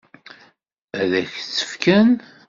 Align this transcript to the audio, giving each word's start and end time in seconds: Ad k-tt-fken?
Ad 0.99 1.11
k-tt-fken? 1.31 2.09